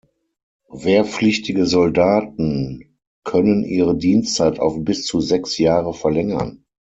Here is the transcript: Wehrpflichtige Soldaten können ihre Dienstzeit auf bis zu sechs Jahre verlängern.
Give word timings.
Wehrpflichtige 0.71 1.67
Soldaten 1.67 2.97
können 3.23 3.63
ihre 3.63 3.95
Dienstzeit 3.95 4.59
auf 4.59 4.83
bis 4.83 5.05
zu 5.05 5.21
sechs 5.21 5.59
Jahre 5.59 5.93
verlängern. 5.93 6.63